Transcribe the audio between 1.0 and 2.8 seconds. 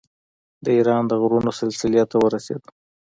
د غرونو سلسلې ته ورسېدو.